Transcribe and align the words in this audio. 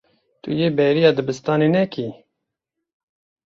Tu 0.41 0.49
yê 0.59 0.67
bêriya 0.77 1.11
dibistanê 1.17 1.67
nekî. 1.75 2.07